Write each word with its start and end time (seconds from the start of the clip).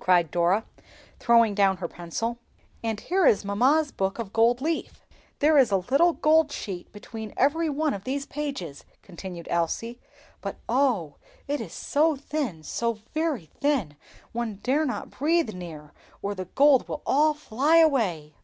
cried 0.00 0.28
Dora, 0.32 0.64
throwing 1.20 1.54
down 1.54 1.76
her 1.76 1.86
pencil. 1.86 2.40
"And 2.82 2.98
here 2.98 3.24
is 3.26 3.44
mamma's 3.44 3.92
book 3.92 4.18
of 4.18 4.32
gold 4.32 4.60
leaf; 4.60 5.06
there 5.38 5.56
is 5.56 5.70
a 5.70 5.76
little 5.76 6.14
gold 6.14 6.50
sheet 6.50 6.90
between 6.90 7.32
every 7.36 7.70
one 7.70 7.94
of 7.94 8.02
the 8.02 8.18
pages," 8.28 8.84
continued 9.04 9.46
Elsie. 9.48 10.00
"But 10.40 10.56
oh! 10.68 11.14
it 11.46 11.60
is 11.60 11.72
so 11.72 12.16
thin, 12.16 12.64
so 12.64 12.94
very 13.14 13.50
thin, 13.60 13.94
one 14.32 14.56
dare 14.64 14.84
not 14.84 15.10
breathe 15.12 15.54
near, 15.54 15.92
or 16.22 16.34
the 16.34 16.46
gold 16.46 16.88
would 16.88 16.98
all 17.06 17.32
fly 17.32 17.76
away!" 17.76 18.34